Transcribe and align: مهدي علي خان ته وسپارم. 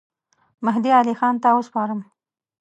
مهدي 0.65 0.91
علي 0.99 1.13
خان 1.19 1.35
ته 1.43 1.49
وسپارم. 1.57 1.99